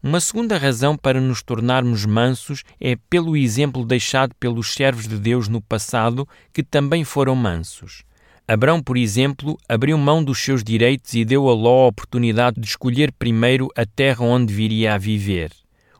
Uma 0.00 0.20
segunda 0.20 0.56
razão 0.56 0.96
para 0.96 1.20
nos 1.20 1.42
tornarmos 1.42 2.06
mansos 2.06 2.62
é 2.80 2.94
pelo 3.10 3.36
exemplo 3.36 3.84
deixado 3.84 4.32
pelos 4.38 4.72
servos 4.72 5.08
de 5.08 5.18
Deus 5.18 5.48
no 5.48 5.60
passado, 5.60 6.26
que 6.52 6.62
também 6.62 7.02
foram 7.02 7.34
mansos. 7.34 8.04
Abrão, 8.46 8.80
por 8.80 8.96
exemplo, 8.96 9.58
abriu 9.68 9.98
mão 9.98 10.22
dos 10.22 10.38
seus 10.38 10.62
direitos 10.62 11.14
e 11.14 11.24
deu 11.24 11.48
a 11.48 11.52
Ló 11.52 11.86
a 11.86 11.88
oportunidade 11.88 12.60
de 12.60 12.68
escolher 12.68 13.10
primeiro 13.10 13.70
a 13.76 13.84
terra 13.84 14.24
onde 14.24 14.54
viria 14.54 14.94
a 14.94 14.98
viver. 14.98 15.50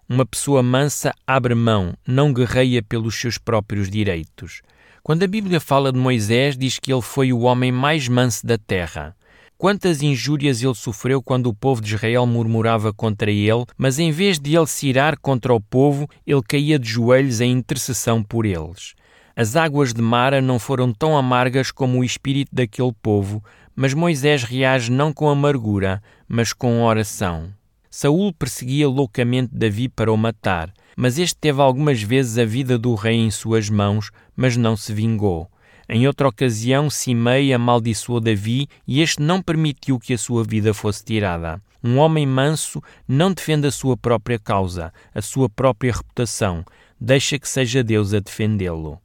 Uma 0.09 0.25
pessoa 0.25 0.63
mansa 0.63 1.13
abre 1.27 1.57
mão, 1.57 1.93
não 2.07 2.33
guerreia 2.33 2.85
pelos 2.85 3.17
seus 3.17 3.37
próprios 3.37 3.91
direitos. 3.91 4.63
Quando 5.03 5.23
a 5.23 5.27
Bíblia 5.27 5.61
fala 5.61 5.91
de 5.93 5.99
Moisés, 5.99 6.57
diz 6.57 6.79
que 6.79 6.93
ele 6.93 7.01
foi 7.01 7.33
o 7.33 7.41
homem 7.41 7.73
mais 7.73 8.07
manso 8.07 8.47
da 8.47 8.59
terra. 8.59 9.17
Quantas 9.57 10.03
injúrias 10.03 10.63
ele 10.63 10.75
sofreu 10.75 11.23
quando 11.23 11.47
o 11.47 11.55
povo 11.55 11.81
de 11.81 11.95
Israel 11.95 12.27
murmurava 12.27 12.93
contra 12.93 13.31
ele, 13.31 13.65
mas 13.77 13.99
em 13.99 14.11
vez 14.11 14.39
de 14.39 14.57
ele 14.57 14.67
se 14.67 14.89
irar 14.89 15.19
contra 15.19 15.55
o 15.55 15.61
povo, 15.61 16.09
ele 16.27 16.43
caía 16.43 16.79
de 16.79 16.89
joelhos 16.89 17.41
em 17.41 17.53
intercessão 17.53 18.23
por 18.23 18.45
eles. 18.45 18.95
As 19.35 19.57
águas 19.57 19.95
de 19.95 20.03
Mara 20.03 20.43
não 20.43 20.59
foram 20.59 20.93
tão 20.93 21.17
amargas 21.17 21.71
como 21.71 21.99
o 21.99 22.05
espírito 22.05 22.51
daquele 22.53 22.93
povo, 23.03 23.43
mas 23.75 23.95
Moisés 23.95 24.45
reage 24.45 24.91
não 24.91 25.13
com 25.13 25.29
amargura, 25.29 26.03
mas 26.29 26.53
com 26.53 26.83
oração. 26.83 27.51
Saul 27.91 28.33
perseguia 28.33 28.89
loucamente 28.89 29.51
Davi 29.53 29.89
para 29.89 30.13
o 30.13 30.17
matar, 30.17 30.73
mas 31.01 31.19
este 31.19 31.35
teve 31.35 31.63
algumas 31.63 32.03
vezes 32.03 32.37
a 32.37 32.45
vida 32.45 32.77
do 32.77 32.95
rei 32.95 33.17
em 33.17 33.31
suas 33.31 33.71
mãos, 33.71 34.11
mas 34.37 34.55
não 34.55 34.77
se 34.77 34.93
vingou. 34.93 35.51
Em 35.89 36.07
outra 36.07 36.29
ocasião, 36.29 36.91
Simei 36.91 37.55
amaldiçoou 37.55 38.21
Davi 38.21 38.69
e 38.87 39.01
este 39.01 39.23
não 39.23 39.41
permitiu 39.41 39.99
que 39.99 40.13
a 40.13 40.19
sua 40.19 40.45
vida 40.45 40.75
fosse 40.75 41.03
tirada. 41.03 41.59
Um 41.83 41.97
homem 41.97 42.27
manso 42.27 42.83
não 43.09 43.33
defende 43.33 43.67
a 43.67 43.71
sua 43.71 43.97
própria 43.97 44.39
causa, 44.39 44.93
a 45.15 45.23
sua 45.23 45.49
própria 45.49 45.91
reputação, 45.91 46.63
deixa 47.01 47.39
que 47.39 47.49
seja 47.49 47.83
Deus 47.83 48.13
a 48.13 48.21
defendê-lo. 48.21 49.01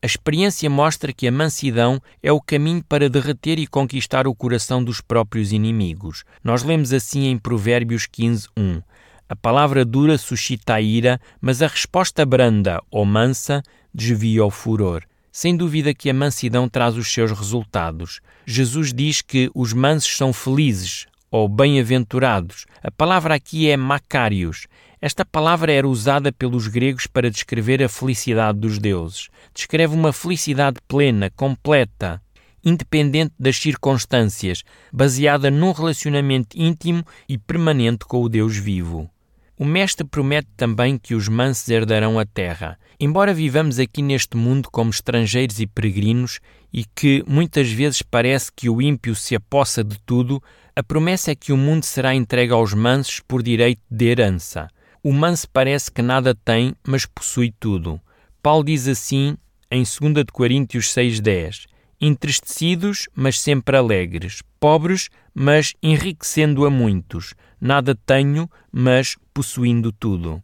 A 0.00 0.06
experiência 0.06 0.70
mostra 0.70 1.12
que 1.12 1.28
a 1.28 1.32
mansidão 1.32 2.00
é 2.22 2.32
o 2.32 2.40
caminho 2.40 2.82
para 2.82 3.10
derreter 3.10 3.58
e 3.58 3.66
conquistar 3.66 4.26
o 4.26 4.34
coração 4.34 4.82
dos 4.82 5.02
próprios 5.02 5.52
inimigos. 5.52 6.24
Nós 6.42 6.62
lemos 6.62 6.94
assim 6.94 7.26
em 7.26 7.36
Provérbios 7.36 8.06
15, 8.06 8.48
1. 8.56 8.80
A 9.28 9.34
palavra 9.34 9.84
dura 9.84 10.16
suscita 10.16 10.74
a 10.74 10.80
ira, 10.80 11.20
mas 11.40 11.60
a 11.60 11.66
resposta 11.66 12.24
branda 12.24 12.80
ou 12.90 13.04
mansa 13.04 13.60
desvia 13.92 14.44
o 14.44 14.50
furor. 14.50 15.02
Sem 15.32 15.56
dúvida 15.56 15.92
que 15.92 16.08
a 16.08 16.14
mansidão 16.14 16.68
traz 16.68 16.96
os 16.96 17.12
seus 17.12 17.32
resultados. 17.32 18.20
Jesus 18.46 18.92
diz 18.94 19.20
que 19.20 19.50
os 19.52 19.72
mansos 19.72 20.16
são 20.16 20.32
felizes 20.32 21.06
ou 21.30 21.48
bem-aventurados. 21.48 22.66
A 22.82 22.90
palavra 22.90 23.34
aqui 23.34 23.68
é 23.68 23.76
macários. 23.76 24.66
Esta 25.00 25.24
palavra 25.24 25.72
era 25.72 25.88
usada 25.88 26.32
pelos 26.32 26.68
gregos 26.68 27.06
para 27.06 27.30
descrever 27.30 27.82
a 27.82 27.88
felicidade 27.88 28.58
dos 28.60 28.78
deuses. 28.78 29.28
Descreve 29.52 29.94
uma 29.94 30.12
felicidade 30.12 30.78
plena, 30.86 31.30
completa, 31.30 32.22
independente 32.64 33.34
das 33.38 33.56
circunstâncias, 33.56 34.62
baseada 34.92 35.50
num 35.50 35.72
relacionamento 35.72 36.56
íntimo 36.58 37.04
e 37.28 37.36
permanente 37.36 38.04
com 38.04 38.22
o 38.22 38.28
Deus 38.28 38.56
vivo. 38.56 39.10
O 39.58 39.64
Mestre 39.64 40.06
promete 40.06 40.48
também 40.54 40.98
que 40.98 41.14
os 41.14 41.28
mansos 41.28 41.66
herdarão 41.68 42.18
a 42.18 42.26
terra. 42.26 42.78
Embora 43.00 43.32
vivamos 43.32 43.78
aqui 43.78 44.02
neste 44.02 44.36
mundo 44.36 44.68
como 44.70 44.90
estrangeiros 44.90 45.60
e 45.60 45.66
peregrinos 45.66 46.40
e 46.70 46.84
que 46.84 47.24
muitas 47.26 47.70
vezes 47.70 48.02
parece 48.02 48.52
que 48.54 48.68
o 48.68 48.82
ímpio 48.82 49.14
se 49.14 49.34
apossa 49.34 49.82
de 49.82 49.98
tudo, 50.04 50.42
a 50.74 50.82
promessa 50.82 51.30
é 51.30 51.34
que 51.34 51.52
o 51.52 51.56
mundo 51.56 51.84
será 51.84 52.14
entregue 52.14 52.52
aos 52.52 52.74
mansos 52.74 53.20
por 53.20 53.42
direito 53.42 53.80
de 53.90 54.04
herança. 54.04 54.68
O 55.02 55.10
manso 55.10 55.48
parece 55.50 55.90
que 55.90 56.02
nada 56.02 56.34
tem, 56.34 56.74
mas 56.86 57.06
possui 57.06 57.50
tudo. 57.58 57.98
Paulo 58.42 58.64
diz 58.64 58.86
assim 58.86 59.38
em 59.70 59.84
2 59.84 60.26
Coríntios 60.32 60.86
6,10: 60.94 61.64
Entristecidos, 62.00 63.08
mas 63.14 63.40
sempre 63.40 63.76
alegres, 63.76 64.42
pobres, 64.60 65.08
mas 65.34 65.74
enriquecendo 65.82 66.66
a 66.66 66.70
muitos, 66.70 67.34
nada 67.60 67.94
tenho, 67.94 68.50
mas 68.70 69.16
possuindo 69.32 69.90
tudo. 69.92 70.42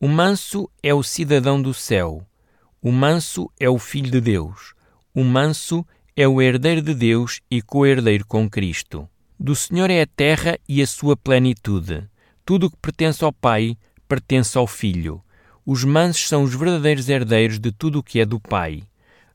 O 0.00 0.08
manso 0.08 0.68
é 0.82 0.92
o 0.92 1.02
cidadão 1.02 1.60
do 1.60 1.72
céu. 1.72 2.26
O 2.80 2.92
manso 2.92 3.50
é 3.58 3.68
o 3.68 3.78
filho 3.78 4.10
de 4.10 4.20
Deus. 4.20 4.74
O 5.14 5.24
manso 5.24 5.86
é 6.16 6.28
o 6.28 6.40
herdeiro 6.40 6.82
de 6.82 6.94
Deus 6.94 7.40
e 7.50 7.62
co-herdeiro 7.62 8.26
com 8.26 8.48
Cristo. 8.48 9.08
Do 9.38 9.54
Senhor 9.54 9.90
é 9.90 10.02
a 10.02 10.06
terra 10.06 10.58
e 10.68 10.82
a 10.82 10.86
sua 10.86 11.16
plenitude. 11.16 12.08
Tudo 12.44 12.66
o 12.66 12.70
que 12.70 12.76
pertence 12.76 13.24
ao 13.24 13.32
Pai 13.32 13.76
pertence 14.06 14.56
ao 14.56 14.66
Filho. 14.66 15.22
Os 15.66 15.82
mansos 15.82 16.28
são 16.28 16.42
os 16.42 16.54
verdadeiros 16.54 17.08
herdeiros 17.08 17.58
de 17.58 17.72
tudo 17.72 17.98
o 17.98 18.02
que 18.02 18.20
é 18.20 18.26
do 18.26 18.38
Pai. 18.38 18.82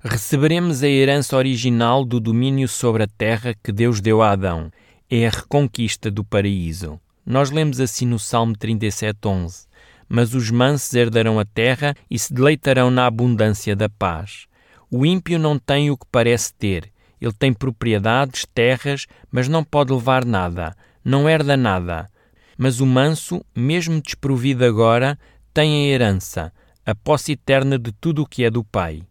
Receberemos 0.02 0.82
a 0.82 0.88
herança 0.88 1.36
original 1.36 2.06
do 2.06 2.22
domínio 2.22 2.70
sobre 2.70 3.04
a 3.04 3.08
terra 3.08 3.54
que 3.62 3.70
Deus 3.70 4.00
deu 4.00 4.22
a 4.22 4.32
Adão. 4.32 4.72
É 5.10 5.28
a 5.28 5.30
reconquista 5.30 6.10
do 6.10 6.24
paraíso. 6.24 6.98
Nós 7.26 7.52
lemos 7.52 7.82
assim 7.82 8.06
no 8.06 8.18
Salmo 8.18 8.54
37:11: 8.56 9.68
Mas 10.08 10.34
os 10.34 10.50
mansos 10.50 10.94
herdarão 10.94 11.38
a 11.38 11.44
terra 11.44 11.94
e 12.10 12.18
se 12.18 12.34
deleitarão 12.34 12.90
na 12.90 13.08
abundância 13.08 13.76
da 13.76 13.90
paz. 13.90 14.48
O 14.90 15.06
ímpio 15.06 15.38
não 15.38 15.60
tem 15.60 15.92
o 15.92 15.98
que 15.98 16.06
parece 16.10 16.54
ter. 16.54 16.94
Ele 17.20 17.34
tem 17.34 17.52
propriedades, 17.52 18.46
terras, 18.54 19.06
mas 19.30 19.50
não 19.50 19.66
pode 19.66 19.92
levar 19.92 20.24
nada, 20.24 20.78
não 21.04 21.28
herda 21.28 21.58
nada. 21.58 22.10
Mas 22.58 22.80
o 22.80 22.86
manso, 22.86 23.44
mesmo 23.54 24.02
desprovido 24.02 24.64
agora, 24.64 25.20
tem 25.54 25.74
a 25.74 25.94
herança, 25.94 26.54
a 26.86 26.96
posse 26.96 27.34
eterna 27.34 27.78
de 27.78 27.92
tudo 27.92 28.22
o 28.22 28.26
que 28.26 28.46
é 28.46 28.50
do 28.50 28.64
Pai. 28.64 29.09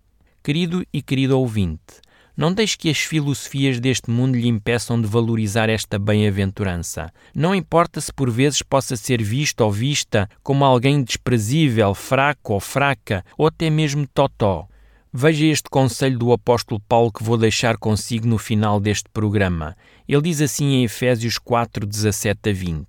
Querido 0.48 0.82
e 0.90 1.02
querido 1.02 1.38
ouvinte, 1.38 2.00
não 2.34 2.54
deixe 2.54 2.78
que 2.78 2.88
as 2.88 2.96
filosofias 2.96 3.78
deste 3.78 4.10
mundo 4.10 4.34
lhe 4.34 4.48
impeçam 4.48 4.98
de 4.98 5.06
valorizar 5.06 5.68
esta 5.68 5.98
bem-aventurança. 5.98 7.12
Não 7.34 7.54
importa 7.54 8.00
se 8.00 8.10
por 8.10 8.30
vezes 8.30 8.62
possa 8.62 8.96
ser 8.96 9.22
visto 9.22 9.60
ou 9.60 9.70
vista 9.70 10.26
como 10.42 10.64
alguém 10.64 11.02
desprezível, 11.02 11.94
fraco 11.94 12.54
ou 12.54 12.60
fraca, 12.60 13.22
ou 13.36 13.46
até 13.46 13.68
mesmo 13.68 14.06
totó. 14.06 14.66
Veja 15.12 15.44
este 15.44 15.68
conselho 15.68 16.18
do 16.18 16.32
apóstolo 16.32 16.80
Paulo 16.88 17.12
que 17.12 17.22
vou 17.22 17.36
deixar 17.36 17.76
consigo 17.76 18.26
no 18.26 18.38
final 18.38 18.80
deste 18.80 19.10
programa. 19.12 19.76
Ele 20.08 20.22
diz 20.22 20.40
assim 20.40 20.76
em 20.76 20.84
Efésios 20.84 21.36
4, 21.36 21.84
17 21.84 22.48
a 22.48 22.52
20: 22.54 22.86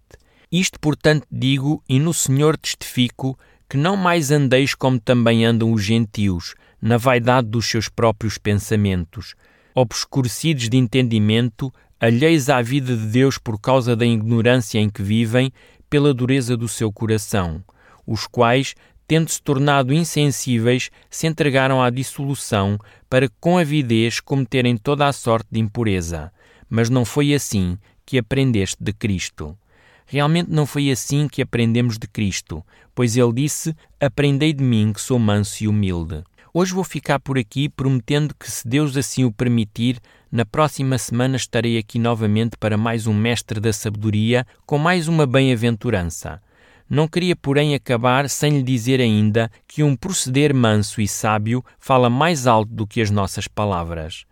Isto, 0.50 0.80
portanto, 0.80 1.28
digo 1.30 1.84
e 1.90 2.00
no 2.00 2.14
Senhor 2.14 2.56
testifico 2.56 3.38
que 3.68 3.76
não 3.76 3.98
mais 3.98 4.32
andeis 4.32 4.74
como 4.74 5.00
também 5.00 5.46
andam 5.46 5.72
os 5.72 5.84
gentios, 5.84 6.56
na 6.82 6.98
vaidade 6.98 7.48
dos 7.48 7.66
seus 7.66 7.90
próprios 7.90 8.38
pensamentos, 8.38 9.36
obscurecidos 9.74 10.70
de 10.70 10.78
entendimento, 10.78 11.74
alheios 12.00 12.50
à 12.50 12.62
vida 12.62 12.96
de 12.96 13.08
Deus 13.08 13.38
por 13.38 13.60
causa 13.60 13.96
da 13.96 14.06
ignorância 14.06 14.80
em 14.80 14.90
que 14.90 15.02
vivem, 15.04 15.52
pela 15.90 16.14
dureza 16.14 16.56
do 16.56 16.68
seu 16.68 16.92
coração, 16.92 17.64
os 18.06 18.28
quais, 18.28 18.76
tendo-se 19.08 19.42
tornado 19.42 19.94
insensíveis, 19.94 20.92
se 21.10 21.28
entregaram 21.28 21.82
à 21.82 21.90
dissolução, 21.90 22.78
para 23.10 23.28
com 23.40 23.58
avidez 23.58 24.20
cometerem 24.20 24.78
toda 24.78 25.08
a 25.08 25.14
sorte 25.14 25.48
de 25.52 25.60
impureza. 25.60 26.32
Mas 26.70 26.90
não 26.90 27.04
foi 27.04 27.34
assim 27.34 27.78
que 28.06 28.18
aprendeste 28.20 28.78
de 28.80 28.94
Cristo. 28.94 29.58
Realmente 30.06 30.50
não 30.50 30.66
foi 30.66 30.92
assim 30.92 31.28
que 31.28 31.42
aprendemos 31.42 31.98
de 31.98 32.08
Cristo, 32.08 32.64
pois 32.96 33.18
ele 33.18 33.34
disse: 33.34 33.76
Aprendei 34.00 34.54
de 34.54 34.64
mim, 34.64 34.92
que 34.94 35.02
sou 35.02 35.20
manso 35.20 35.64
e 35.64 35.68
humilde. 35.68 36.24
Hoje 36.52 36.74
vou 36.74 36.84
ficar 36.84 37.20
por 37.20 37.38
aqui, 37.38 37.70
prometendo 37.70 38.34
que, 38.34 38.50
se 38.50 38.68
Deus 38.68 38.98
assim 38.98 39.24
o 39.24 39.32
permitir, 39.32 40.00
na 40.32 40.44
próxima 40.44 40.98
semana 40.98 41.36
estarei 41.36 41.78
aqui 41.78 42.00
novamente 42.00 42.58
para 42.58 42.76
mais 42.76 43.06
um 43.06 43.14
Mestre 43.14 43.60
da 43.60 43.72
Sabedoria 43.72 44.46
com 44.66 44.80
mais 44.80 45.08
uma 45.08 45.28
bem-aventurança. 45.28 46.42
Não 46.90 47.08
queria, 47.08 47.36
porém, 47.36 47.76
acabar 47.76 48.28
sem 48.28 48.58
lhe 48.58 48.64
dizer 48.64 49.00
ainda 49.00 49.52
que 49.68 49.84
um 49.84 49.96
proceder 49.96 50.52
manso 50.52 51.00
e 51.00 51.08
sábio 51.08 51.64
fala 51.78 52.10
mais 52.10 52.48
alto 52.48 52.74
do 52.74 52.88
que 52.88 53.00
as 53.00 53.12
nossas 53.12 53.48
palavras. 53.48 54.26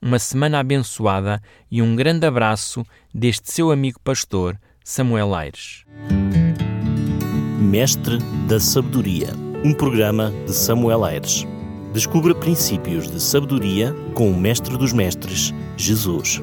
Uma 0.00 0.18
semana 0.18 0.58
abençoada 0.58 1.40
e 1.70 1.80
um 1.80 1.96
grande 1.96 2.26
abraço 2.26 2.84
deste 3.14 3.50
seu 3.50 3.70
amigo 3.70 3.98
pastor, 4.04 4.60
Samuel 4.84 5.34
Aires. 5.34 5.86
Mestre 7.58 8.18
da 8.46 8.60
Sabedoria, 8.60 9.30
um 9.64 9.72
programa 9.72 10.30
de 10.44 10.52
Samuel 10.52 11.04
Aires. 11.04 11.46
Descubra 11.92 12.34
princípios 12.34 13.10
de 13.10 13.20
sabedoria 13.20 13.94
com 14.14 14.30
o 14.30 14.34
Mestre 14.34 14.78
dos 14.78 14.94
Mestres, 14.94 15.52
Jesus. 15.76 16.40